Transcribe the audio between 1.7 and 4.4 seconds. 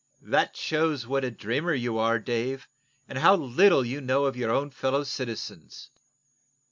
you are, Dave, and how little you know of